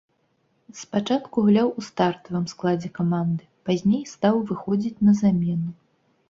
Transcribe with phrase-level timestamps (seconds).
[0.83, 5.71] Спачатку гуляў у стартавым складзе каманды, пазней стаў выхадзіць на замену.